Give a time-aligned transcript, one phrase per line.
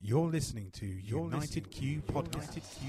[0.00, 2.54] You're listening to You're United Q Podcast.
[2.54, 2.88] United Q.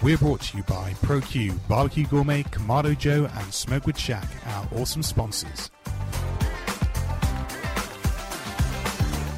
[0.00, 5.02] We're brought to you by ProQ, Barbecue Gourmet, Kamado Joe, and Smokewood Shack, our awesome
[5.02, 5.68] sponsors.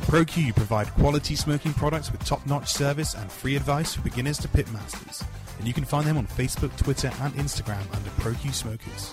[0.02, 5.24] ProQ provide quality smoking products with top-notch service and free advice for beginners to pitmasters
[5.58, 9.12] and you can find them on Facebook, Twitter, and Instagram under ProQ Smokers.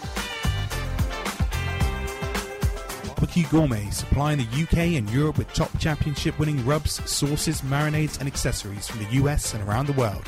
[3.36, 8.28] Barbecue Gourmet, supplying the UK and Europe with top championship winning rubs, sauces, marinades, and
[8.28, 10.24] accessories from the US and around the world.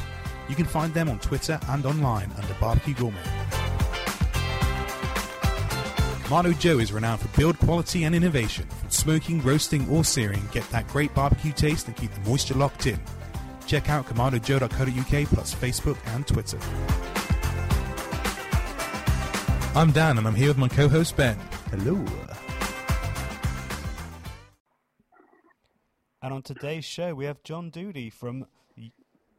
[0.49, 3.21] You can find them on Twitter and online under Barbecue Gourmet.
[6.23, 8.67] Kamado Joe is renowned for build quality and innovation.
[8.67, 12.87] From smoking, roasting, or searing, get that great barbecue taste and keep the moisture locked
[12.87, 12.99] in.
[13.67, 16.57] Check out KamadoJoe.co.uk plus Facebook and Twitter.
[19.77, 21.37] I'm Dan and I'm here with my co-host Ben.
[21.69, 22.03] Hello.
[26.21, 28.47] And on today's show, we have John Doody from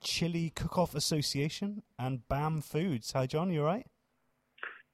[0.01, 3.13] Chili Cook-Off Association and BAM Foods.
[3.13, 3.51] Hi, John.
[3.51, 3.87] You all right?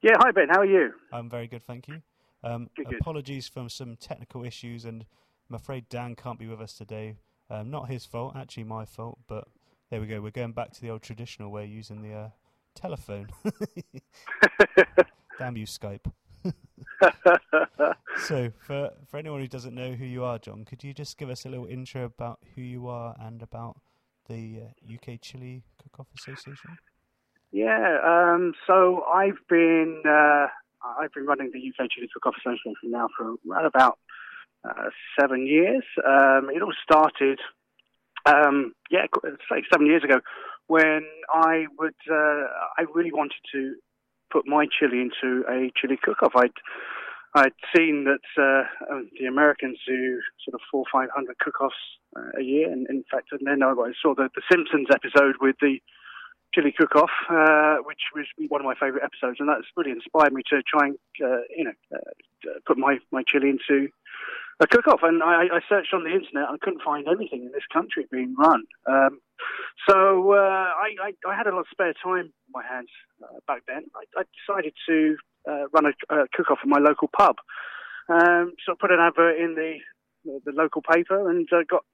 [0.01, 0.13] Yeah.
[0.19, 0.49] Hi, Ben.
[0.49, 0.93] How are you?
[1.13, 2.03] I'm very good, thank you.
[2.43, 3.01] Um, Good, good.
[3.01, 5.05] apologies for some technical issues, and
[5.49, 7.15] I'm afraid Dan can't be with us today.
[7.51, 9.49] Um, not his fault, actually my fault, but
[9.91, 10.21] there we go.
[10.21, 12.29] We're going back to the old traditional way, using the uh,
[12.75, 13.29] telephone.
[15.39, 16.11] Damn you, Skype.
[18.19, 21.31] so, for for anyone who doesn't know who you are, John, could you just give
[21.31, 23.81] us a little intro about who you are and about
[24.29, 26.79] the uh, UK Chili Cook-Off Association?
[27.53, 27.99] Yeah.
[28.05, 30.47] Um, so I've been uh,
[30.99, 33.99] I've been running the UK Chili Cook-Off Association now for about
[34.65, 35.85] uh, seven years.
[36.07, 37.39] Um, it all started,
[38.27, 39.07] um, yeah,
[39.51, 40.21] say seven years ago,
[40.67, 42.45] when I would uh,
[42.79, 43.75] I really wanted to
[44.31, 46.33] put my chili into a chili cook-off.
[46.37, 46.59] I'd
[47.37, 51.75] I'd seen that uh, um, the Americans do sort of four, five hundred cook-offs
[52.17, 55.57] uh, a year, and in fact, and then I saw the, the Simpsons episode with
[55.61, 55.79] the
[56.55, 60.43] chili cook-off, uh, which was one of my favourite episodes, and that's really inspired me
[60.51, 63.89] to try and uh, you know uh, put my my chili into
[64.61, 65.01] a cook-off.
[65.03, 68.35] And I, I searched on the internet, I couldn't find anything in this country being
[68.39, 68.63] run.
[68.87, 69.21] Um,
[69.89, 72.91] so uh, I, I, I had a lot of spare time my hands
[73.23, 73.85] uh, back then.
[73.97, 75.17] I, decided to
[75.49, 77.37] uh, run a, a cook-off in my local pub.
[78.09, 79.79] Um, so I put an advert in the
[80.25, 81.85] the local paper and uh, got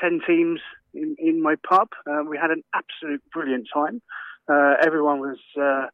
[0.00, 0.60] ten teams
[0.92, 1.88] in, in my pub.
[2.06, 4.00] Uh, we had an absolute brilliant time.
[4.48, 5.86] Uh, everyone was uh,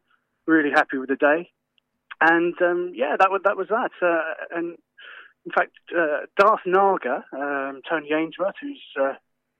[0.46, 1.50] really happy with the day,
[2.20, 3.90] and um, yeah, that was that was that.
[4.02, 4.76] Uh, and
[5.46, 9.14] in fact, uh, Darth Naga, um, Tony Ainsworth, who's uh,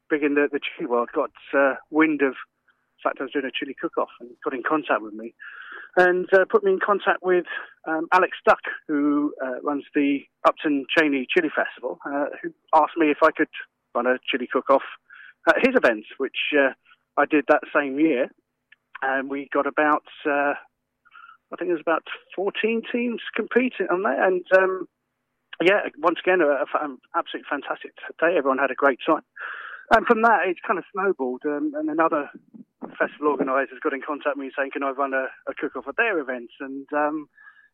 [0.09, 3.47] big in the, the chili world, got uh, wind of the fact I was doing
[3.47, 5.35] a chili cook-off and got in contact with me
[5.97, 7.47] and uh, put me in contact with
[7.89, 13.11] um, Alex Duck, who uh, runs the Upton Cheyney Chili Festival, uh, who asked me
[13.11, 13.49] if I could
[13.95, 14.83] run a chili cook-off
[15.49, 16.37] at his events, which
[17.17, 18.31] I did that same year.
[19.03, 20.55] And we got about, I
[21.59, 22.05] think it was about
[22.37, 24.19] 14 teams competing on that.
[24.21, 24.87] And um,
[25.63, 28.37] yeah, once again, a, a fa- absolutely fantastic day.
[28.37, 29.23] Everyone had a great time.
[29.91, 31.43] And from that, it's kind of snowballed.
[31.45, 32.31] Um, and another
[32.99, 35.97] festival organisers got in contact with me saying, "Can I run a, a cook-off at
[35.97, 37.29] their events?" And um,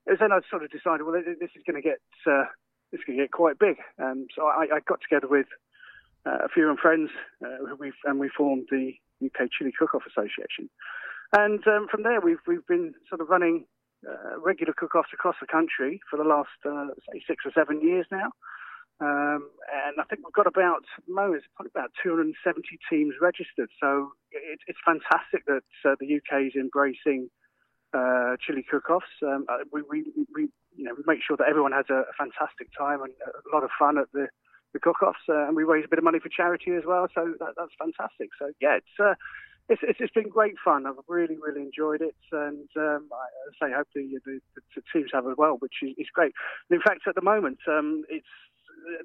[0.07, 2.45] then I sort of decided, well, this is going to get uh,
[2.93, 3.77] this to get quite big.
[4.03, 5.47] Um, so I, I got together with
[6.25, 7.11] uh, a few of friends,
[7.45, 7.63] uh,
[8.05, 10.71] and we formed the UK Chili Cook-Off Association.
[11.33, 13.67] And um, from there, we've we've been sort of running
[14.07, 18.07] uh, regular cook-offs across the country for the last uh, say six or seven years
[18.11, 18.31] now.
[18.99, 22.33] Um, and I think we've got about, the moment, probably about 270
[22.89, 23.69] teams registered.
[23.81, 27.29] So it, it's fantastic that uh, the UK is embracing
[27.93, 29.13] uh, chili cook-offs.
[29.23, 30.05] Um, uh, we, we,
[30.35, 33.55] we, you know, we make sure that everyone has a, a fantastic time and a
[33.55, 34.29] lot of fun at the,
[34.73, 37.07] the cook-offs, uh, and we raise a bit of money for charity as well.
[37.15, 38.31] So that, that's fantastic.
[38.39, 39.15] So yeah, it's, uh,
[39.69, 40.87] it's, it's it's been great fun.
[40.87, 45.27] I've really really enjoyed it, and um, I say hopefully the, the, the teams have
[45.27, 46.33] as well, which is, is great.
[46.71, 48.27] And in fact, at the moment, um, it's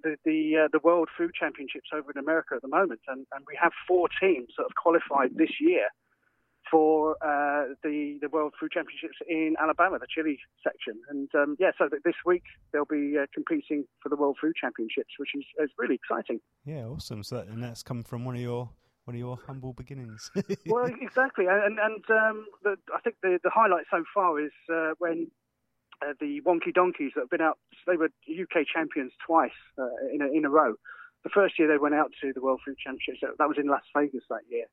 [0.03, 3.43] the the, uh, the World Food Championships over in America at the moment, and, and
[3.47, 5.87] we have four teams that have qualified this year
[6.69, 11.01] for uh, the the World Food Championships in Alabama, the chili section.
[11.09, 15.09] And um, yeah, so this week they'll be uh, competing for the World Food Championships,
[15.17, 16.39] which is, is really exciting.
[16.65, 17.23] Yeah, awesome.
[17.23, 18.69] So that, and that's come from one of your
[19.05, 20.31] one of your humble beginnings.
[20.65, 24.93] well, exactly, and and um, the, I think the the highlight so far is uh,
[24.99, 25.31] when.
[26.03, 30.23] Uh, the Wonky Donkeys that have been out, they were UK champions twice uh, in,
[30.23, 30.73] a, in a row.
[31.23, 33.83] The first year they went out to the World Food Championships, that was in Las
[33.95, 34.65] Vegas that year.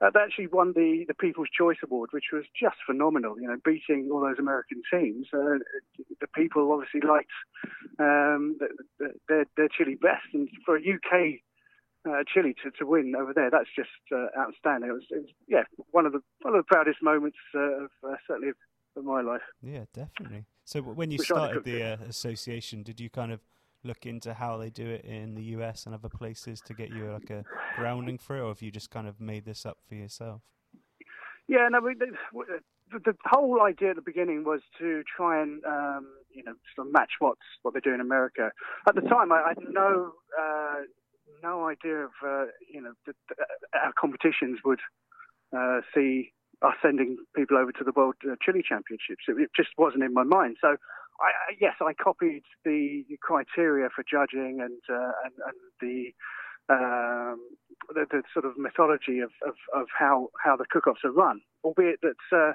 [0.00, 3.40] uh, they actually won the, the People's Choice Award, which was just phenomenal.
[3.40, 5.26] You know, beating all those American teams.
[5.32, 5.58] Uh,
[6.20, 7.30] the people obviously liked
[7.98, 8.68] um, the,
[8.98, 11.40] the, their, their chili best, and for a UK
[12.06, 13.50] uh, Chile to, to win over there.
[13.50, 14.90] That's just uh, outstanding.
[14.90, 17.90] It was, it was, yeah, one of the one of the proudest moments uh, of
[18.04, 18.56] uh, certainly of,
[19.04, 19.42] my life.
[19.62, 20.46] Yeah, definitely.
[20.64, 23.40] So when you Which started the uh, association, did you kind of
[23.84, 27.12] look into how they do it in the US and other places to get you
[27.12, 27.44] like a
[27.76, 30.40] grounding for it, or have you just kind of made this up for yourself?
[31.46, 36.06] Yeah, no, we, the, the, whole idea at the beginning was to try and um,
[36.32, 38.50] you know sort of match what's what they do in America.
[38.88, 40.74] At the time, I, I had no uh,
[41.42, 43.16] no idea of uh, you know that
[43.74, 44.80] our competitions would
[45.56, 49.24] uh, see us sending people over to the World uh, Chili Championships.
[49.28, 50.56] It, just wasn't in my mind.
[50.60, 50.76] So,
[51.20, 56.12] I, yes, I copied the, criteria for judging and uh, and, and, the,
[56.72, 57.40] um,
[57.88, 61.40] the, the sort of methodology of, of, of, how how the cook-offs are run.
[61.64, 62.52] Albeit that, uh,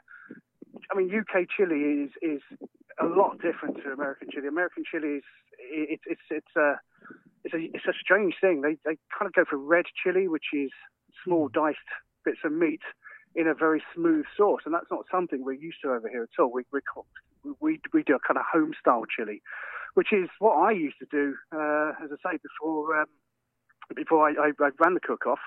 [0.92, 2.42] I mean, UK chili is is
[3.00, 4.48] a lot different to American chili.
[4.48, 5.24] American chili is
[5.60, 6.80] it, it's it's a
[7.44, 8.62] it's a it's a strange thing.
[8.62, 10.72] They they kind of go for red chili, which is
[11.24, 11.60] small hmm.
[11.60, 11.90] diced
[12.26, 12.82] bits of meat
[13.34, 16.42] in a very smooth sauce, and that's not something we're used to over here at
[16.42, 16.52] all.
[16.52, 16.82] We we
[17.60, 19.42] we, we do a kind of home style chili,
[19.94, 23.08] which is what I used to do, uh, as I say before um,
[23.96, 25.40] before I, I, I ran the cook off.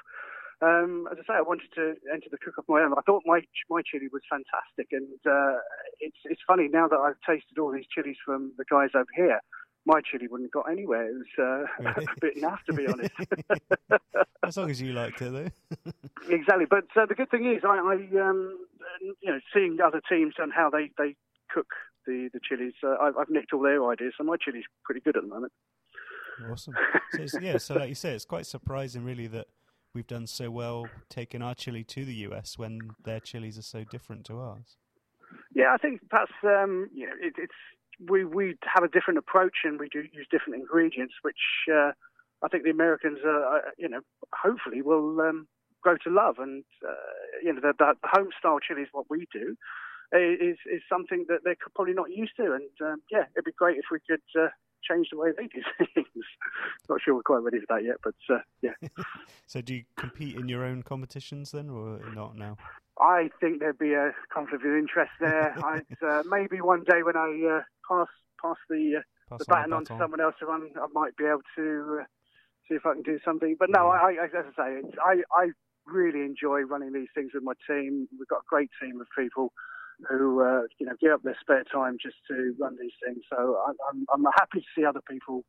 [0.63, 2.95] Um, as I say, I wanted to enter the cook off my own.
[2.97, 5.59] I thought my my chili was fantastic, and uh,
[6.01, 9.41] it's it's funny now that I've tasted all these chilies from the guys over here
[9.87, 11.09] my chili wouldn't have got anywhere.
[11.09, 12.07] It was uh, really?
[12.17, 13.15] a bit naff, to be honest.
[14.47, 15.93] as long as you liked it, though.
[16.29, 16.67] exactly.
[16.69, 18.59] But uh, the good thing is, I, I um,
[19.01, 21.17] you know, seeing other teams and how they, they
[21.53, 21.69] cook
[22.07, 25.17] the the chilies, uh, I've, I've nicked all their ideas, so my chili's pretty good
[25.17, 25.53] at the moment.
[26.51, 26.75] Awesome.
[27.29, 29.47] So yeah, so like you say, it's quite surprising, really, that
[29.95, 33.85] we've done so well taking our chili to the US when their chilies are so
[33.85, 34.77] different to ours.
[35.55, 37.53] Yeah, I think perhaps um, you know, it, it's
[38.01, 41.93] we we have a different approach and we do use different ingredients, which uh,
[42.43, 44.01] I think the Americans, uh, you know,
[44.35, 45.47] hopefully will um,
[45.83, 46.37] grow to love.
[46.39, 46.95] And uh,
[47.43, 49.57] you know, the, the, home style chili is what we do.
[50.13, 53.79] Is is something that they're probably not used to, and um, yeah, it'd be great
[53.79, 54.49] if we could uh,
[54.89, 55.63] change the way they do
[55.95, 56.25] things.
[56.89, 58.73] not sure we're quite ready for that yet, but uh, yeah.
[59.47, 62.57] so, do you compete in your own competitions then, or not now?
[63.01, 65.55] I think there'd be a conflict of interest there.
[66.07, 68.09] uh, maybe one day when I uh, pass
[68.41, 71.25] pass the uh, pass the baton on, to someone else to run, I might be
[71.25, 72.05] able to uh,
[72.69, 73.57] see if I can do something.
[73.59, 75.49] But no, I, I, as I say, I I
[75.87, 78.09] really enjoy running these things with my team.
[78.19, 79.53] We've got a great team of people
[80.09, 83.25] who uh, you know give up their spare time just to run these things.
[83.29, 83.59] So
[83.89, 85.45] I'm I'm happy to see other people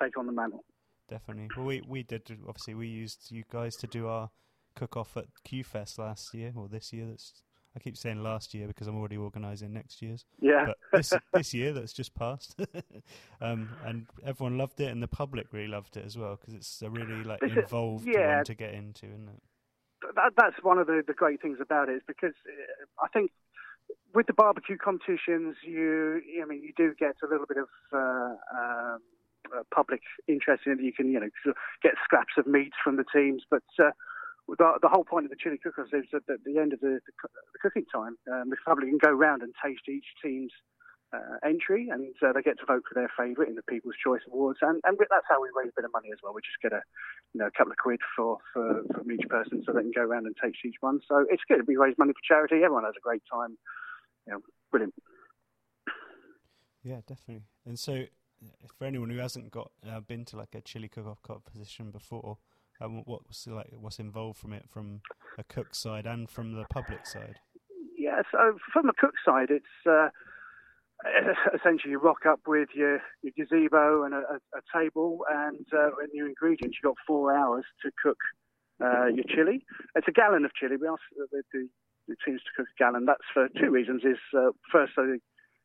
[0.00, 0.64] take on the mantle.
[1.08, 1.48] Definitely.
[1.56, 4.30] Well, we we did obviously we used you guys to do our
[4.74, 7.06] cook off at Q Fest last year or this year.
[7.06, 7.42] That's
[7.76, 10.24] I keep saying last year because I'm already organising next year's.
[10.40, 10.66] Yeah.
[10.66, 12.56] But this this year that's just passed,
[13.40, 16.82] um, and everyone loved it, and the public really loved it as well because it's
[16.82, 19.42] a really like involved yeah, one to get into, isn't it?
[20.14, 23.32] That, that's one of the, the great things about it is because uh, I think
[24.14, 28.34] with the barbecue competitions, you I mean you do get a little bit of uh,
[28.56, 29.00] um,
[29.52, 30.80] uh, public interest in it.
[30.80, 33.90] You can you know get scraps of meat from the teams, but uh,
[34.48, 37.00] the, the, whole point of the chili cook-offs is that at the end of the,
[37.06, 40.52] the, the cooking time, um, the public can go around and taste each team's
[41.14, 44.20] uh, entry, and uh, they get to vote for their favourite in the People's Choice
[44.28, 46.34] Awards, and, and that's how we raise a bit of money as well.
[46.34, 46.82] We just get a,
[47.32, 50.02] you know, a couple of quid for, for from each person, so they can go
[50.02, 51.00] around and taste each one.
[51.08, 51.66] So it's good.
[51.66, 52.56] We raise money for charity.
[52.64, 53.56] Everyone has a great time.
[54.26, 54.94] You know, brilliant.
[56.82, 57.44] Yeah, definitely.
[57.64, 58.04] And so,
[58.76, 62.38] for anyone who hasn't got uh, been to like a chili cook-off competition before,
[62.80, 65.00] um, what's like what's involved from it from
[65.38, 67.36] a cook side and from the public side?
[67.96, 70.08] Yeah, so from the cook side, it's uh,
[71.54, 76.10] essentially you rock up with your, your gazebo and a, a, table and uh, and
[76.12, 76.76] your ingredients.
[76.82, 78.18] You've got four hours to cook
[78.82, 79.64] uh, your chili.
[79.94, 80.76] It's a gallon of chili.
[80.76, 81.68] We ask the, the,
[82.08, 83.04] the teams to cook a gallon.
[83.06, 84.02] That's for two reasons.
[84.04, 85.18] Is uh, first, so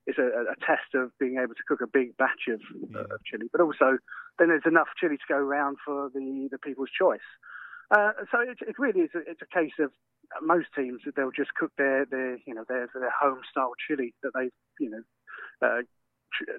[0.09, 3.05] it's a, a, test of being able to cook a big batch of, yeah.
[3.05, 4.01] uh, of chili, but also
[4.37, 7.29] then there's enough chili to go around for the, the people's choice.
[7.91, 9.91] Uh, so it, it, really is a, it's a case of
[10.41, 14.31] most teams they'll just cook their, their you know their their home style chili that
[14.35, 15.01] they've you know
[15.65, 15.81] uh,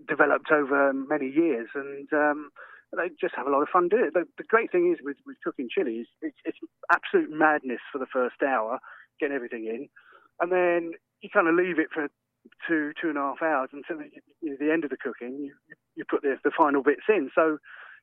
[0.09, 2.51] developed over many years and um,
[2.97, 4.15] they just have a lot of fun doing it.
[4.15, 6.59] The, the great thing is with, with cooking chili is it's, it's
[6.91, 8.81] absolute madness for the first hour,
[9.21, 9.89] getting everything in,
[10.41, 10.93] and then
[11.23, 12.09] you kind of leave it for
[12.67, 15.39] two two and a half hours until the, the end of the cooking.
[15.39, 15.53] You
[15.97, 17.31] you put the the final bits in.
[17.35, 17.59] So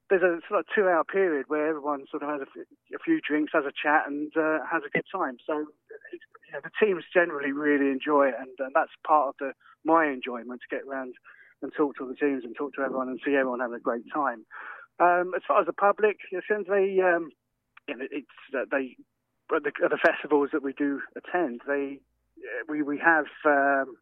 [0.10, 3.20] there's a sort of two hour period where everyone sort of has a, a few
[3.20, 5.38] drinks, has a chat, and uh, has a good time.
[5.46, 9.52] So you know, the teams generally really enjoy it, and, and that's part of the
[9.84, 11.14] my enjoyment to get around
[11.62, 14.06] and talk to the teams and talk to everyone and see everyone having a great
[14.14, 14.46] time.
[15.00, 17.30] Um, as far as the public, since they, um,
[17.88, 18.96] you know, it's uh, they
[19.56, 22.00] at the, at the, festivals that we do attend, they
[22.68, 23.26] we we have.
[23.46, 23.96] Um,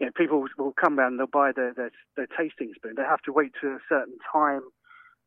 [0.00, 2.94] you know, people will come around and they'll buy their, their, their tasting spoon.
[2.96, 4.62] They have to wait to a certain time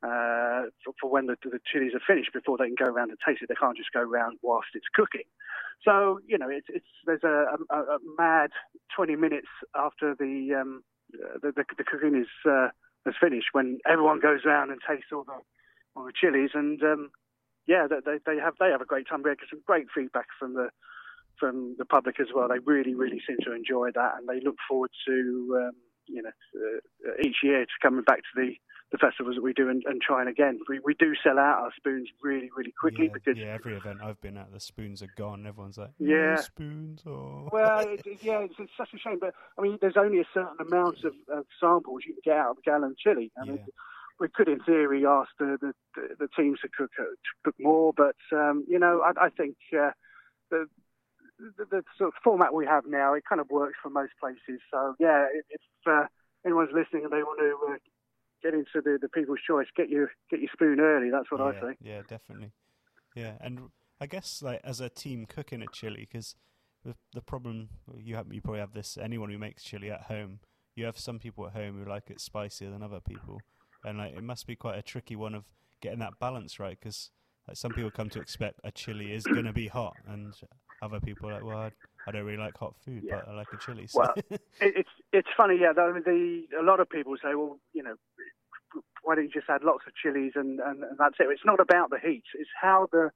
[0.04, 3.20] uh, for, for, when the, the chilies are finished before they can go around and
[3.26, 3.50] taste it.
[3.50, 5.28] They can't just go around whilst it's cooking.
[5.84, 8.52] So you know, it's, it's there's a, a, a mad
[8.96, 12.68] 20 minutes after the um, the, the, the, cooking is uh,
[13.06, 15.40] is finished when everyone goes around and tastes all the
[15.96, 17.12] all the chilies and um,
[17.68, 19.22] yeah, they, they have they have a great time.
[19.24, 20.70] We get some great feedback from the
[21.40, 22.48] from the public as well.
[22.48, 25.72] They really really seem to enjoy that and they look forward to um,
[26.08, 28.56] you know uh, each year to coming back to the
[28.92, 30.60] the festivals that we do and, and trying again.
[30.68, 34.00] We we do sell out our spoons really really quickly yeah, because yeah, every event
[34.04, 35.46] I've been at, the spoons are gone.
[35.46, 37.02] Everyone's like, yeah, spoons.
[37.06, 37.50] Oh.
[37.60, 40.58] Well, it, yeah, it's, it's, such a shame, but I mean, there's only a certain
[40.60, 43.32] amount of, of samples you can get out of a gallon of chili.
[43.42, 43.60] I mean,
[44.20, 45.74] we could, in theory, ask the the,
[46.20, 49.56] the teams to cook uh, to cook more, but um, you know, I, I think
[49.74, 49.92] uh,
[50.52, 50.68] the,
[51.58, 54.62] the, the sort of format we have now it kind of works for most places.
[54.72, 56.06] So yeah, if uh,
[56.46, 57.78] anyone's listening and they want to uh,
[58.42, 59.68] get into the, the people's choice.
[59.76, 61.10] Get your get your spoon early.
[61.10, 61.78] That's what yeah, I say.
[61.82, 62.52] Yeah, definitely.
[63.16, 63.70] Yeah, and
[64.00, 66.36] I guess like as a team cooking a chili, because
[66.84, 68.98] the the problem you have, you probably have this.
[69.02, 70.40] Anyone who makes chili at home,
[70.76, 73.40] you have some people at home who like it spicier than other people,
[73.84, 75.46] and like it must be quite a tricky one of
[75.82, 76.78] getting that balance right.
[76.80, 77.12] Because
[77.48, 80.34] like some people come to expect a chili is going to be hot, and
[80.82, 81.72] other people are like, well, I,
[82.08, 83.22] I don't really like hot food, yeah.
[83.26, 83.88] but I like a chili.
[83.88, 84.00] So.
[84.00, 85.74] Well, it, it's it's funny, yeah.
[85.74, 87.96] The, the a lot of people say, well, you know,
[89.04, 91.28] why don't you just add lots of chilies and, and, and that's it?
[91.30, 92.24] It's not about the heat.
[92.36, 93.12] It's how the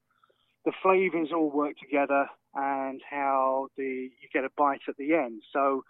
[0.65, 3.83] the flavors all work together and how the
[4.21, 5.41] you get a bite at the end.
[5.51, 5.83] So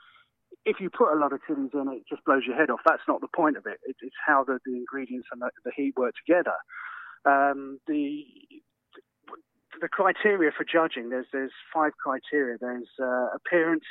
[0.65, 2.79] if you put a lot of chilies in, it just blows your head off.
[2.85, 3.79] That's not the point of it.
[3.83, 6.55] it it's how the, the ingredients and the, the heat work together.
[7.25, 8.25] Um, the
[9.81, 12.57] the criteria for judging there's there's five criteria.
[12.59, 13.85] There's uh, appearance,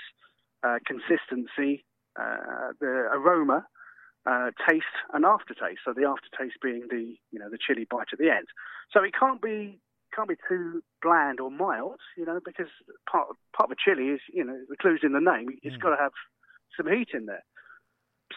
[0.62, 1.84] uh, consistency,
[2.18, 3.66] uh, the aroma,
[4.26, 5.80] uh, taste and aftertaste.
[5.84, 8.46] So the aftertaste being the you know the chili bite at the end.
[8.92, 9.80] So it can't be
[10.14, 12.68] can't be too bland or mild, you know, because
[13.10, 15.48] part part of a chili is you know the clues in the name.
[15.62, 15.80] It's mm.
[15.80, 16.12] got to have
[16.76, 17.44] some heat in there.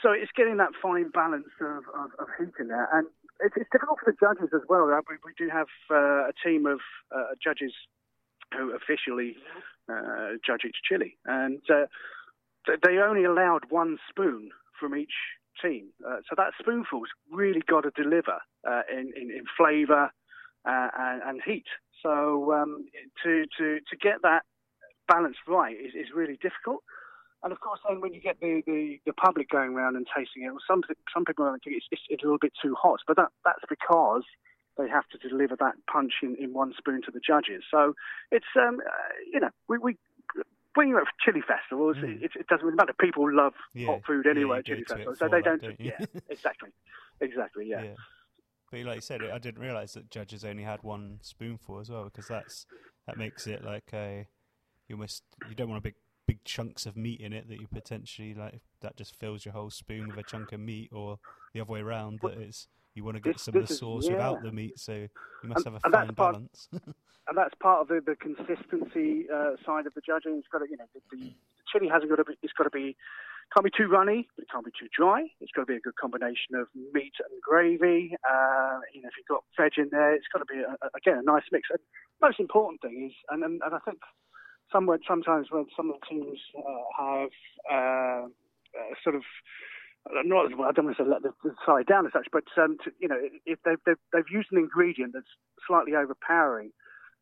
[0.02, 3.08] So it's getting that fine balance of, of, of heat in there, and
[3.42, 4.86] it's, it's, difficult for the judges as well.
[4.86, 6.80] We, we do have uh, a team of
[7.16, 7.74] uh, judges
[8.56, 9.36] who officially
[9.90, 11.86] uh, judge each chili, and uh,
[12.84, 14.50] they only allowed one spoon
[14.80, 15.14] from each
[15.62, 15.88] team.
[16.06, 20.12] Uh, so that spoonful's really got to deliver uh, in, in, in flavour
[20.66, 21.66] uh, and, and, heat.
[22.02, 22.86] So um,
[23.24, 24.44] to, to, to get that
[25.08, 26.84] balance right is, is really difficult.
[27.44, 30.44] And of course, then when you get the, the, the public going around and tasting
[30.44, 30.82] it, well, some
[31.14, 34.24] some people think it's, it's, a little bit too hot, but that, that's because
[34.78, 37.64] they have to deliver that punch in, in one spoon to the judges.
[37.70, 37.94] So
[38.32, 39.98] it's um, uh, you know we, we
[40.76, 42.22] when you're at chili festivals, mm.
[42.22, 42.94] it, it, doesn't really matter.
[43.00, 43.88] People love yeah.
[43.88, 45.62] hot food anyway yeah, at chili festivals, so they that, don't.
[45.62, 46.70] don't yeah, exactly,
[47.22, 47.84] exactly, yeah.
[47.84, 47.94] yeah.
[48.72, 52.06] But like you said, I didn't realise that judges only had one spoonful as well,
[52.06, 52.66] because that's
[53.08, 54.28] that makes it like a
[54.88, 55.96] you almost you don't want a big
[56.28, 59.70] big chunks of meat in it that you potentially like that just fills your whole
[59.70, 61.20] spoon with a chunk of meat, or
[61.54, 64.06] the other way around that it's you want to get this, some of the sauce
[64.06, 65.10] is, without the meat, so you
[65.50, 66.70] must and, have a fine balance.
[67.28, 70.38] and that's part of the, the consistency uh, side of the judging.
[70.38, 71.34] It's got to, you know, the, the
[71.72, 72.34] chili hasn't got to be.
[72.42, 72.96] It's got to be.
[73.54, 75.22] Can't be too runny, but it can't be too dry.
[75.40, 78.18] It's got to be a good combination of meat and gravy.
[78.26, 80.90] Uh, you know, if you've got veg in there, it's got to be a, a,
[80.98, 81.70] again a nice mix.
[81.70, 81.80] And
[82.22, 84.00] most important thing is, and and, and I think
[84.76, 87.30] somewhere sometimes when some of the teams uh, have
[87.72, 89.24] uh, uh sort of
[90.24, 92.44] not, well, I don't want to say let the, the side down as such, but
[92.62, 95.26] um, to, you know, if they've, they've, they've used an ingredient that's
[95.68, 96.72] slightly overpowering,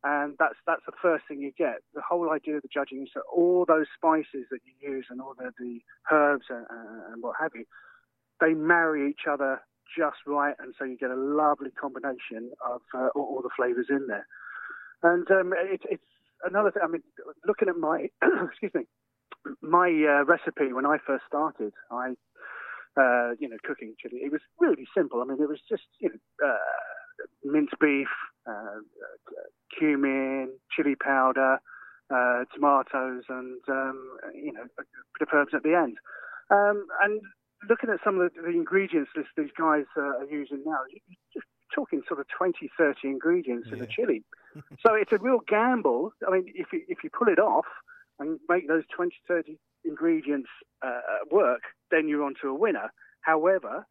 [0.03, 1.79] and that's that's the first thing you get.
[1.95, 5.21] The whole idea of the judging is that all those spices that you use and
[5.21, 5.79] all the, the
[6.11, 7.63] herbs and, and what have you,
[8.41, 9.61] they marry each other
[9.97, 13.87] just right, and so you get a lovely combination of uh, all, all, the flavors
[13.89, 14.27] in there.
[15.03, 16.03] And um, it, it's
[16.45, 16.83] another thing.
[16.83, 17.03] I mean,
[17.47, 18.07] looking at my
[18.49, 18.83] excuse me,
[19.61, 22.13] my uh, recipe when I first started, I
[22.97, 24.21] uh, you know, cooking chili.
[24.23, 25.21] It was really simple.
[25.21, 28.07] I mean, it was just, you know, uh, minced beef,
[28.47, 28.81] uh,
[29.77, 31.57] cumin, chili powder,
[32.13, 33.97] uh, tomatoes, and, um,
[34.33, 34.83] you know, a
[35.17, 35.97] bit of herbs at the end.
[36.51, 37.21] Um, and
[37.69, 41.17] looking at some of the, the ingredients list these guys uh, are using now, you're
[41.33, 43.77] just talking sort of 20, 30 ingredients yeah.
[43.77, 44.23] in a chili.
[44.85, 46.13] so it's a real gamble.
[46.27, 47.65] I mean, if you, if you pull it off
[48.19, 50.49] and make those 20, 30 ingredients
[50.81, 51.01] uh,
[51.31, 51.61] work,
[51.91, 52.91] then you're onto a winner.
[53.21, 53.85] However,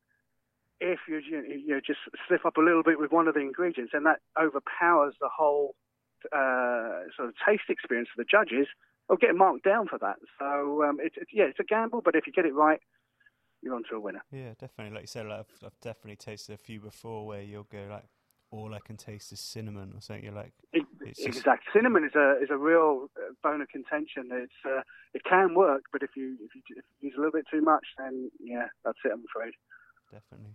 [0.81, 3.93] if you you know just slip up a little bit with one of the ingredients,
[3.95, 5.75] and that overpowers the whole
[6.33, 8.67] uh, sort of taste experience for the judges,
[9.09, 10.17] they'll get marked down for that.
[10.39, 12.81] So um, it's, it's yeah, it's a gamble, but if you get it right,
[13.63, 14.23] you're onto a winner.
[14.31, 14.95] Yeah, definitely.
[14.95, 18.05] Like you said, like I've, I've, definitely tasted a few before where you'll go like,
[18.51, 20.25] all I can taste is cinnamon or something.
[20.25, 20.85] You're like, it,
[21.19, 21.65] exact.
[21.73, 24.29] Cinnamon is a is a real uh, bone of contention.
[24.31, 24.83] It's uh,
[25.15, 27.63] it can work, but if you if you, if you use a little bit too
[27.63, 29.13] much, then yeah, that's it.
[29.13, 29.55] I'm afraid.
[30.13, 30.55] Definitely.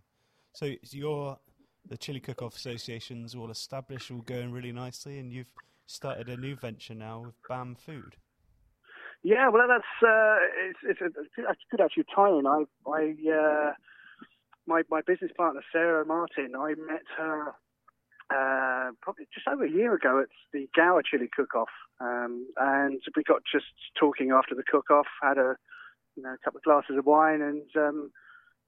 [0.53, 1.39] So your
[1.87, 5.51] the Chili Cook Off Association's all established, all going really nicely, and you've
[5.87, 8.15] started a new venture now with BAM Food.
[9.24, 10.38] Yeah, well, that's uh,
[10.69, 11.09] it's it's a,
[11.71, 12.45] good actually tie-in.
[12.45, 13.71] I I uh,
[14.67, 17.53] my my business partner Sarah Martin, I met her
[18.29, 21.69] uh, probably just over a year ago at the Gower Chili Cook-Off,
[22.00, 25.55] um, and we got just talking after the cook-off, had a
[26.15, 28.12] you know a couple of glasses of wine, and um,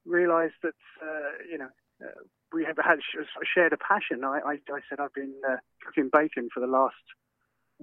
[0.06, 1.70] realised that uh, you know
[2.02, 2.22] uh,
[2.54, 3.00] we have had
[3.54, 4.24] shared a passion.
[4.24, 6.96] I, I, I said I've been uh, cooking bacon for the last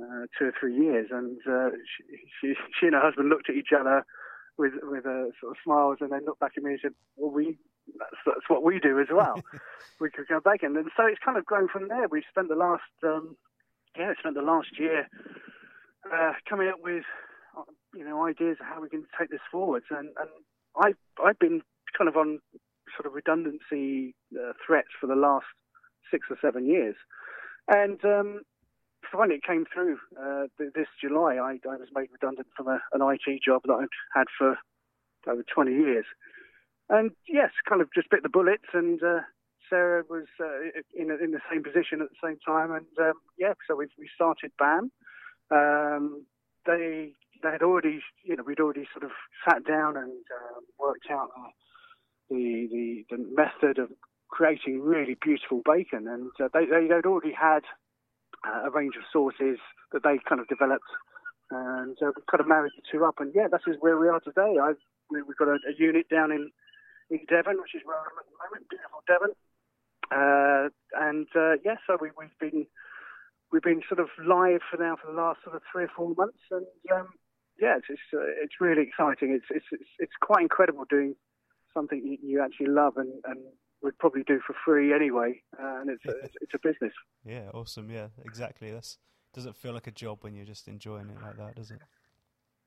[0.00, 2.04] uh, two or three years, and uh, she,
[2.40, 4.04] she, she, and her husband looked at each other
[4.58, 7.30] with with uh, sort of smiles, and then looked back at me and said, "Well,
[7.30, 7.58] we
[7.98, 9.40] that's, that's what we do as well.
[10.00, 12.08] we cook our bacon." And so it's kind of grown from there.
[12.10, 13.36] We've spent the last um,
[13.98, 15.08] yeah, spent the last year
[16.12, 17.04] uh, coming up with
[17.94, 20.30] you know ideas of how we can take this forwards, and and
[20.76, 20.92] I
[21.24, 21.62] I've been
[21.96, 22.40] kind of on
[22.96, 25.46] sort of redundancy uh, threats for the last
[26.10, 26.94] six or seven years.
[27.68, 28.40] And um,
[29.12, 31.36] finally, it came through uh, this July.
[31.36, 34.58] I, I, was made redundant from a, an IT job that I'd had for
[35.28, 36.04] over 20 years.
[36.88, 38.68] And yes, kind of just bit the bullets.
[38.72, 39.20] And uh,
[39.68, 42.70] Sarah was uh, in, in the same position at the same time.
[42.70, 44.90] And um, yeah, so we, we started BAM.
[45.50, 46.26] Um,
[46.66, 49.10] they they had already, you know, we'd already sort of
[49.46, 51.28] sat down and uh, worked out
[52.30, 53.90] the, the, the method of
[54.28, 56.08] creating really beautiful bacon.
[56.08, 57.62] And uh, they, they, would already had
[58.46, 59.58] uh, a range of sauces
[59.92, 60.88] that they kind of developed.
[61.50, 63.18] And uh, we kind of married the two up.
[63.18, 64.56] And yeah, that's where we are today.
[64.62, 64.80] I've,
[65.10, 66.50] we, have got a, a, unit down in,
[67.10, 69.32] in Devon, which is where I'm at the moment, beautiful Devon.
[70.10, 72.66] Uh, and uh, yeah, so we, we've been
[73.50, 76.14] we've been sort of live for now for the last sort of three or four
[76.16, 77.08] months, and um,
[77.58, 79.34] yeah, it's it's, uh, it's really exciting.
[79.34, 81.16] It's, it's it's it's quite incredible doing
[81.74, 83.40] something you, you actually love and, and
[83.82, 86.92] would probably do for free anyway, uh, and it's a, it's a business.
[87.24, 87.90] Yeah, awesome.
[87.90, 88.70] Yeah, exactly.
[88.70, 88.98] That's
[89.34, 91.78] doesn't feel like a job when you're just enjoying it like that, does it?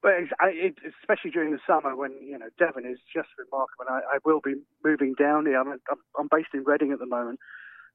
[0.01, 3.85] But it, especially during the summer when you know Devon is just remarkable.
[3.89, 5.59] I, I will be moving down here.
[5.59, 7.39] I'm, I'm, I'm based in Reading at the moment,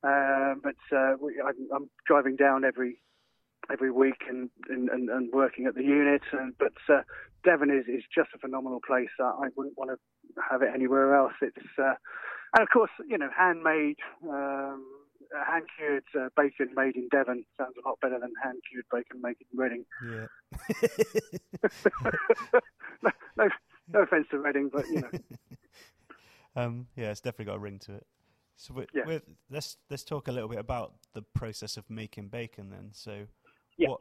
[0.02, 3.00] uh, but uh, we, I'm, I'm driving down every
[3.72, 6.22] every week and, and, and, working at the unit.
[6.32, 7.00] And, but uh,
[7.44, 9.08] Devon is, is just a phenomenal place.
[9.18, 9.96] I wouldn't want to
[10.50, 11.32] have it anywhere else.
[11.40, 11.94] It's uh,
[12.54, 13.96] and of course, you know, handmade,
[14.28, 14.84] um,
[15.46, 19.20] hand cured uh, bacon made in Devon sounds a lot better than hand cured bacon
[19.20, 19.84] made in Reading.
[20.08, 20.26] Yeah.
[23.02, 23.48] no, no,
[23.92, 25.10] no offense to Reading, but you know.
[26.56, 28.06] Um, yeah, it's definitely got a ring to it.
[28.56, 29.02] So we're, yeah.
[29.06, 32.90] we're, let's let's talk a little bit about the process of making bacon then.
[32.92, 33.26] So
[33.76, 33.88] yeah.
[33.88, 34.00] what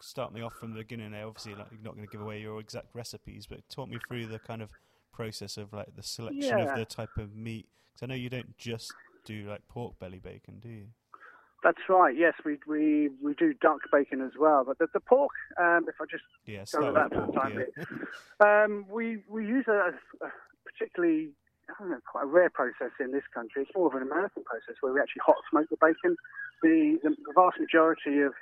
[0.00, 1.26] start me off from the beginning there.
[1.26, 4.26] Obviously, like, you're not going to give away your exact recipes, but talk me through
[4.26, 4.68] the kind of
[5.12, 6.72] process of like the selection yeah.
[6.72, 7.66] of the type of meat.
[7.92, 8.92] Because I know you don't just
[9.24, 10.86] do like pork belly bacon, do you?
[11.62, 12.16] That's right.
[12.16, 14.64] Yes, we we we do duck bacon as well.
[14.64, 17.64] But the, the pork, um, if I just yeah, go that for the time,
[18.40, 18.64] yeah.
[18.64, 19.92] um, we we use a,
[20.24, 20.30] a
[20.64, 21.30] particularly
[21.68, 23.62] I don't know, quite a rare process in this country.
[23.62, 26.16] It's more of an American process where we actually hot smoke the bacon.
[26.62, 28.32] The, the, the vast majority of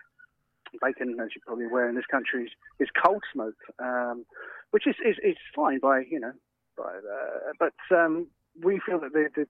[0.81, 2.50] bacon, as you're probably aware in this country, is,
[2.81, 4.24] is cold smoked, um,
[4.70, 6.33] which is, is, is fine by, you know,
[6.79, 8.29] by, uh, but um,
[8.62, 9.47] we feel that the, the,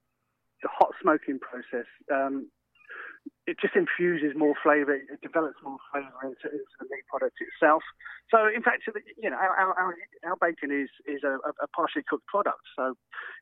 [0.62, 2.48] the hot smoking process um,
[3.46, 7.82] it just infuses more flavour, it develops more flavour into, into, the meat product itself.
[8.30, 8.84] So, in fact,
[9.16, 12.94] you know, our, our, our bacon is is a, a, partially cooked product, so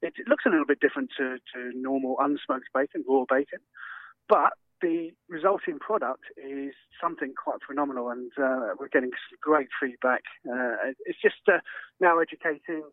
[0.02, 3.58] it, looks a little bit different to, to normal unsmoked bacon, raw bacon,
[4.28, 10.22] but the resulting product is something quite phenomenal, and uh, we're getting great feedback.
[10.48, 11.58] Uh, it's just uh,
[11.98, 12.84] now educating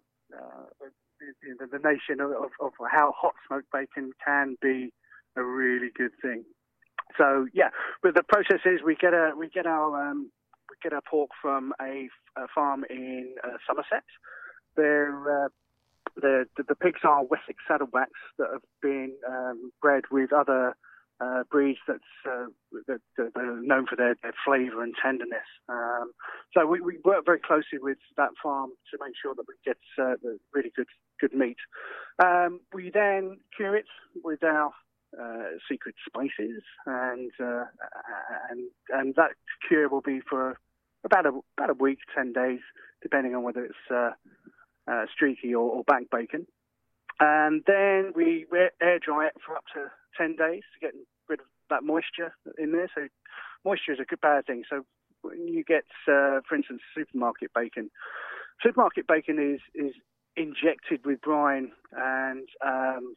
[1.58, 4.92] the, the, nation of, of, how hot smoked bacon can be
[5.36, 6.44] a really good thing.
[7.18, 7.70] So yeah,
[8.02, 10.32] but the process is we get a we get our um,
[10.70, 14.04] we get our pork from a, a farm in uh, Somerset.
[14.76, 15.50] They're uh,
[16.16, 20.76] the, the, the pigs are Wessex saddlebacks that have been um, bred with other
[21.24, 22.46] uh, breeds that's uh,
[22.88, 25.48] that, that, are known for their, their flavour and tenderness.
[25.70, 26.12] Um,
[26.54, 29.78] so we, we work very closely with that farm to make sure that we get
[30.00, 30.88] uh, the really good
[31.20, 31.58] good meat.
[32.24, 33.86] Um, we then cure it
[34.24, 34.72] with our
[35.20, 37.66] uh, secret spices, and uh,
[38.50, 39.32] and and that
[39.68, 40.58] cure will be for
[41.06, 42.62] about a about a week, ten days,
[43.02, 46.48] depending on whether it's uh, streaky or, or back bacon.
[47.20, 48.46] And then we
[48.82, 50.94] air dry it for up to 10 days to get
[51.74, 52.90] that moisture in there.
[52.96, 53.02] So
[53.66, 54.64] moisture is a good bad thing.
[54.70, 54.86] So
[55.22, 57.90] when you get, uh, for instance, supermarket bacon,
[58.62, 59.94] supermarket bacon is is
[60.36, 63.16] injected with brine, and um,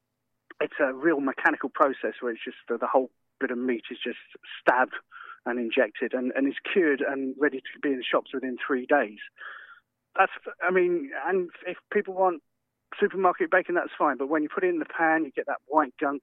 [0.64, 3.98] it's a real mechanical process where it's just the, the whole bit of meat is
[4.02, 4.22] just
[4.60, 4.96] stabbed
[5.46, 8.86] and injected, and, and is cured and ready to be in the shops within three
[8.86, 9.20] days.
[10.18, 12.42] That's, I mean, and if people want
[13.00, 14.16] supermarket bacon, that's fine.
[14.16, 16.22] But when you put it in the pan, you get that white gunk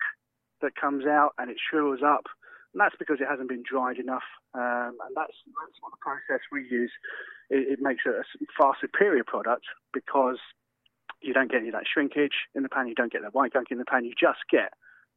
[0.63, 2.25] that comes out and it shrivels up.
[2.73, 4.25] And that's because it hasn't been dried enough.
[4.55, 6.91] Um, and that's, that's what the process we use.
[7.49, 8.23] It, it makes it a
[8.57, 10.39] far superior product because
[11.21, 13.53] you don't get any of that shrinkage in the pan, you don't get that white
[13.53, 14.73] gunk in the pan, you just get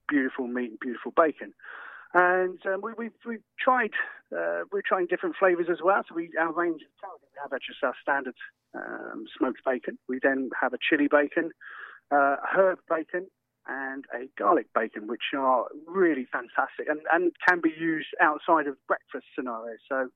[0.09, 1.53] beautiful meat and beautiful bacon.
[2.15, 3.91] And um, we, we've, we've tried,
[4.33, 6.03] uh, we're trying different flavours as well.
[6.09, 8.37] So we, our range, of salad, we have just our standard
[8.75, 9.99] um, smoked bacon.
[10.09, 11.51] We then have a chili bacon,
[12.11, 13.27] uh, herb bacon,
[13.69, 18.77] and a garlic bacon, which are really fantastic and, and can be used outside of
[18.87, 19.79] breakfast scenarios.
[19.89, 20.09] So,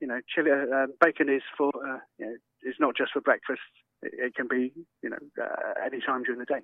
[0.00, 3.60] you know, chili uh, bacon is for uh, you know, is not just for breakfast.
[4.02, 6.60] It, it can be you know uh, any time during the day.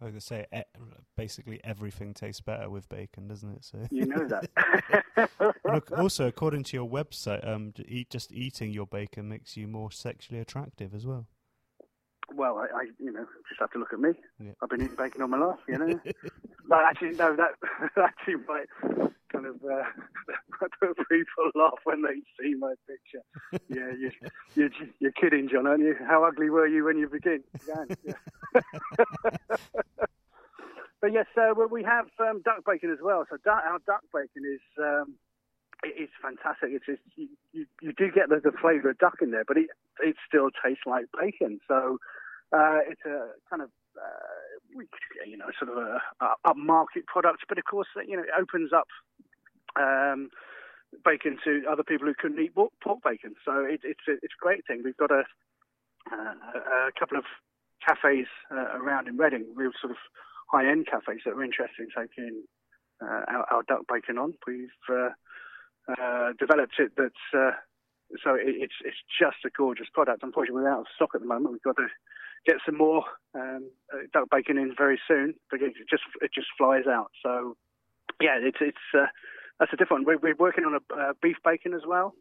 [0.00, 0.64] I was going to say,
[1.16, 3.64] basically everything tastes better with bacon, doesn't it?
[3.64, 4.50] So you know that.
[5.96, 7.72] Also, according to your website, um,
[8.10, 11.26] just eating your bacon makes you more sexually attractive as well.
[12.42, 14.10] Well, I, I, you know, just have to look at me.
[14.40, 14.50] Yeah.
[14.60, 16.00] I've been eating bacon all my life, you know.
[16.68, 17.52] but actually, no, that
[17.96, 18.66] actually might
[19.32, 19.84] kind of uh,
[21.08, 23.22] people laugh when they see my picture.
[23.68, 24.10] Yeah, you,
[24.56, 25.94] you're, you're kidding, John, aren't you?
[26.04, 27.44] How ugly were you when you begin?
[27.68, 27.84] Yeah.
[31.00, 33.24] but yes, uh, well, we have um, duck bacon as well.
[33.30, 35.14] So duck, our duck bacon is um,
[35.84, 36.70] it is fantastic.
[36.72, 39.56] It's just, you, you, you, do get the, the flavour of duck in there, but
[39.58, 41.60] it it still tastes like bacon.
[41.68, 41.98] So
[42.52, 44.80] uh, it's a kind of uh,
[45.26, 48.72] you know sort of a, a upmarket product, but of course you know it opens
[48.72, 48.88] up
[49.76, 50.30] um,
[51.04, 53.34] bacon to other people who couldn't eat pork bacon.
[53.44, 54.82] So it, it's a, it's a great thing.
[54.84, 55.24] We've got a
[56.12, 57.24] uh, a couple of
[57.86, 59.98] cafes uh, around in Reading, real sort of
[60.50, 62.42] high end cafes that are interested in taking
[63.00, 64.34] uh, our, our, duck bacon on.
[64.46, 65.10] We've uh,
[65.88, 67.54] uh, developed it that
[68.22, 70.22] so it, it's it's just a gorgeous product.
[70.22, 71.52] Unfortunately, we're out of stock at the moment.
[71.52, 71.88] We've got to
[72.46, 76.48] get some more um, uh, duck bacon in very soon, but it just it just
[76.58, 77.10] flies out.
[77.22, 77.56] So
[78.20, 79.06] yeah, it's it's uh,
[79.58, 80.06] that's a different.
[80.06, 82.14] We're, we're working on a uh, beef bacon as well.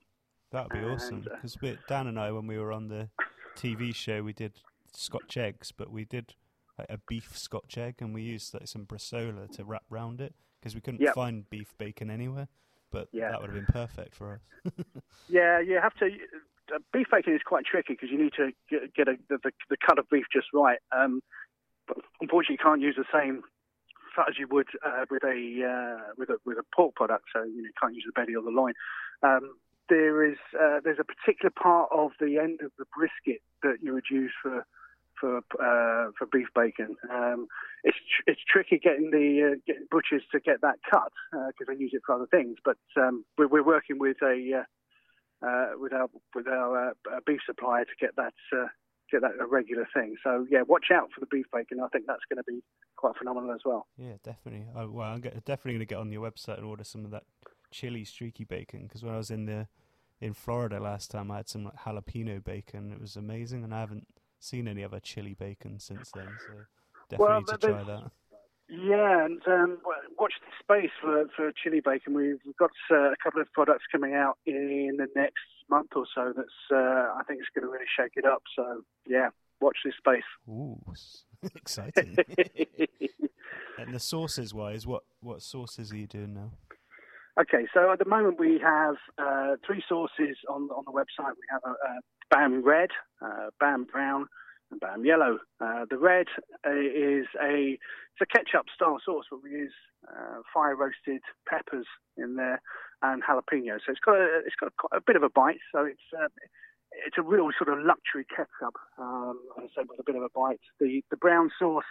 [0.52, 1.58] That would be and, awesome because
[1.88, 3.10] Dan and I, when we were on the
[3.56, 4.54] TV show, we did
[4.94, 6.36] Scotch eggs, but we did
[6.78, 10.36] like, a beef Scotch egg, and we used like some bresaola to wrap round it
[10.60, 11.16] because we couldn't yep.
[11.16, 12.48] find beef bacon anywhere
[12.92, 13.32] but yeah.
[13.32, 14.74] that would have been perfect for us.
[15.30, 16.08] yeah, you have to.
[16.74, 19.52] Uh, beef bacon is quite tricky because you need to get, get a, the, the,
[19.70, 20.80] the, cut of beef just right.
[20.96, 21.22] Um,
[21.88, 23.44] but unfortunately, you can't use the same
[24.16, 27.26] fat as you would uh, with a uh, with a with a pork product.
[27.34, 28.74] So you, know, you can't use the belly or the loin.
[29.24, 29.56] Um,
[29.90, 33.94] there is uh, there's a particular part of the end of the brisket that you
[33.94, 34.66] would use for
[35.22, 36.98] for uh, for beef bacon.
[37.10, 37.48] Um,
[37.84, 41.74] it's tr- it's tricky getting the uh, getting butchers to get that cut because uh,
[41.74, 42.58] they use it for other things.
[42.66, 44.64] But um, we're, we're, working with a
[45.44, 46.94] uh, uh, with our with our
[47.26, 48.34] beef supplier to get that
[49.12, 50.16] get that a regular thing.
[50.24, 51.80] So yeah, watch out for the beef bacon.
[51.80, 52.64] I think that's going to be
[52.96, 53.88] quite phenomenal as well.
[53.98, 54.66] Yeah, definitely.
[54.76, 57.24] Oh, well, I'm definitely going to get on your website and order some of that
[57.72, 59.68] chili streaky bacon because when I was in the
[60.20, 62.92] in Florida last time, I had some like jalapeno bacon.
[62.92, 64.08] It was amazing, and I haven't
[64.42, 66.28] seen any other chili bacon since then.
[66.40, 66.54] So
[67.10, 68.12] definitely well, to try that.
[68.70, 69.80] Yeah, and um,
[70.18, 72.14] watch the space for, for chili bacon.
[72.14, 76.32] We've got uh, a couple of products coming out in the next month or so.
[76.36, 78.44] That's uh, I think it's going to really shake it up.
[78.56, 80.24] So yeah, watch this space.
[80.48, 80.80] Ooh,
[81.56, 82.16] exciting!
[83.78, 86.52] and the sauces wise, what what sauces are you doing now?
[87.42, 91.32] Okay, so at the moment we have uh, three sauces on on the website.
[91.32, 92.00] We have a, a
[92.32, 92.90] BAM red,
[93.22, 94.28] uh, BAM brown,
[94.72, 95.40] and BAM yellow.
[95.60, 96.28] Uh, the red
[96.66, 99.74] uh, is a it's a ketchup style sauce, but we use
[100.54, 101.86] fire roasted peppers
[102.18, 102.62] in there
[103.04, 103.78] and jalapeno.
[103.86, 105.60] So it's got a, it's got a, a bit of a bite.
[105.72, 106.02] So it's
[107.06, 108.76] it's a real sort of luxury ketchup.
[108.98, 110.62] Um, I say with a bit of a bite.
[110.80, 111.84] The the brown sauce.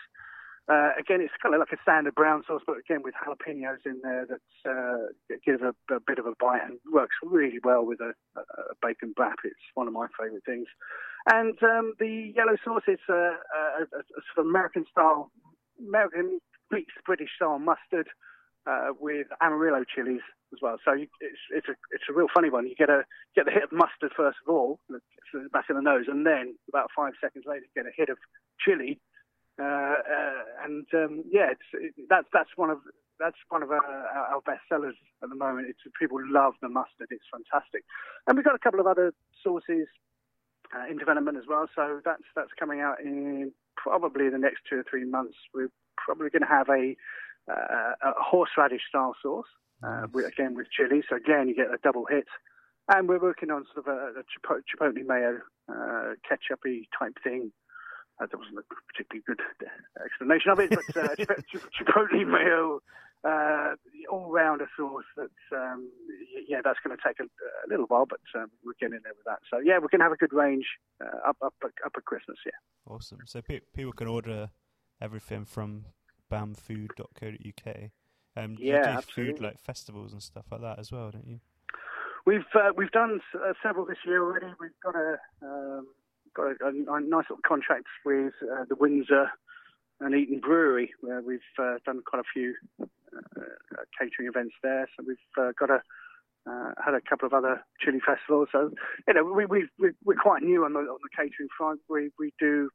[0.71, 3.99] Uh, again, it's kind of like a standard brown sauce, but again with jalapenos in
[4.05, 7.99] there that uh, give a, a, bit of a bite and works really well with
[8.01, 9.39] a, a bacon bap.
[9.43, 10.69] It's one of my favourite things.
[11.27, 14.03] And um, the yellow sauce is a, a, a
[14.33, 15.33] sort of American style,
[15.81, 16.39] American
[16.71, 18.07] mixed British style mustard
[18.67, 20.77] uh, with Amarillo chilies as well.
[20.85, 22.67] So you, it's it's a it's a real funny one.
[22.67, 23.05] You get a
[23.35, 24.79] get the hit of mustard first of all,
[25.53, 28.19] back in the nose, and then about five seconds later, you get a hit of
[28.65, 29.01] chili.
[29.61, 30.30] Uh, uh,
[30.65, 32.79] and um, yeah, it's, it, that's that's one of
[33.19, 35.69] that's one of our, our best sellers at the moment.
[35.69, 37.09] It's people love the mustard.
[37.11, 37.85] It's fantastic,
[38.27, 39.89] and we've got a couple of other sauces
[40.75, 41.67] uh, in development as well.
[41.75, 45.37] So that's that's coming out in probably the next two or three months.
[45.55, 46.97] We're probably going to have a,
[47.51, 49.47] uh, a horseradish style sauce,
[49.83, 51.03] uh, with, again with chili.
[51.09, 52.27] So again, you get a double hit.
[52.89, 57.53] And we're working on sort of a, a chipotle mayo uh, ketchupy type thing.
[58.21, 59.41] Uh, that wasn't a particularly good
[60.05, 61.15] explanation of it, but uh,
[61.81, 62.83] chipotle mayo
[63.25, 63.75] uh,
[64.11, 65.05] all-rounder sauce.
[65.17, 65.91] That's um,
[66.49, 69.25] yeah, that's going to take a, a, little while, but um, we're getting there with
[69.27, 69.41] that.
[69.51, 70.67] So yeah, we're going to have a good range
[71.01, 72.39] uh, up up up at Christmas.
[72.45, 72.93] Yeah.
[72.93, 73.21] Awesome.
[73.27, 74.51] So pe- people can order
[75.01, 75.87] everything from
[76.31, 77.77] bamfood.co.uk.
[78.37, 81.41] Um, yeah, you do food like festivals and stuff like that as well, don't you?
[82.27, 84.47] We've uh, we've done uh, several this year already.
[84.61, 85.87] We've got a um,
[86.59, 89.31] got a, a, nice little contract with uh, the Windsor
[90.01, 92.87] and Eton Brewery, where we've uh, done quite a few uh,
[93.99, 94.89] catering events there.
[94.97, 95.83] So we've uh, got a
[96.83, 98.49] had a couple of other chili festivals.
[98.51, 98.71] So
[99.07, 99.69] you know we we
[100.05, 101.81] we're quite new on the on the catering front.
[101.89, 102.71] We we do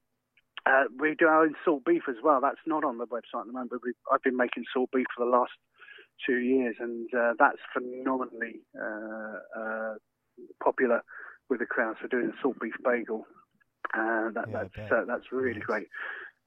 [0.65, 2.39] uh, we do our own salt beef as well.
[2.41, 5.25] That's not on the website at the moment, but I've been making salt beef for
[5.25, 5.51] the last
[6.25, 9.93] two years, and uh, that's phenomenally uh, uh
[10.63, 11.04] popular
[11.49, 13.25] with the crowds for doing a salt beef bagel.
[13.95, 15.88] Uh, that, yeah, that's uh, that's really great.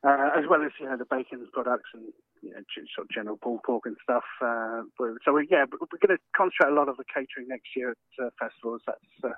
[0.05, 2.05] as well as you know the bacon products and
[2.43, 2.61] you know,
[2.95, 4.25] sort of general pulled pork and stuff.
[4.41, 8.33] so we, yeah, we're going to concentrate a lot of the catering next year at
[8.39, 8.83] festivals.
[8.87, 9.35] That's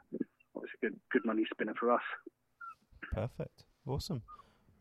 [0.54, 2.02] obviously a good good money spinner for us.
[3.12, 3.64] Perfect.
[3.86, 4.22] Awesome.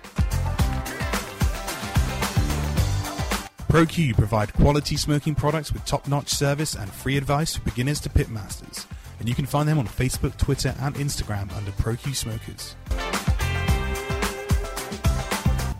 [3.69, 8.87] ProQ provide quality smoking products with top-notch service and free advice for beginners to pitmasters,
[9.19, 12.77] and you can find them on Facebook, Twitter, and Instagram under ProQ Smokers.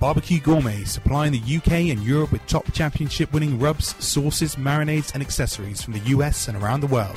[0.01, 5.23] Barbecue Gourmet, supplying the UK and Europe with top championship winning rubs, sauces, marinades, and
[5.23, 7.17] accessories from the US and around the world.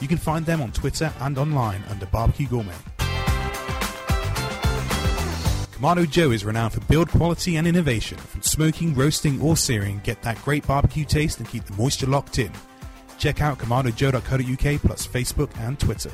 [0.00, 2.72] You can find them on Twitter and online under Barbecue Gourmet.
[5.80, 8.18] Kamado Joe is renowned for build quality and innovation.
[8.18, 12.38] From smoking, roasting, or searing, get that great barbecue taste and keep the moisture locked
[12.38, 12.52] in.
[13.18, 16.10] Check out kamadojoe.co.uk plus Facebook and Twitter.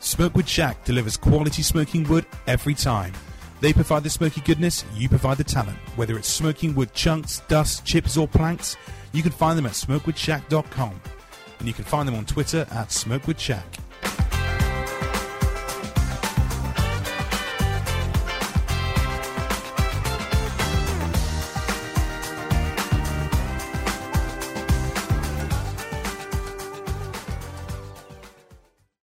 [0.00, 3.12] Smokewood Shack delivers quality smoking wood every time.
[3.60, 5.78] They provide the smoky goodness, you provide the talent.
[5.96, 8.76] Whether it's smoking wood chunks, dust, chips, or planks,
[9.12, 11.00] you can find them at smokewoodshack.com.
[11.58, 13.66] and you can find them on Twitter at Smokewood Shack.